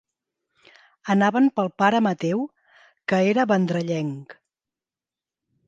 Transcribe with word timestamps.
Anaven 1.13 1.49
pel 1.59 1.69
pare 1.83 1.99
Mateu, 2.07 2.41
que 3.13 3.21
era 3.35 3.47
vendrellenc. 3.55 4.35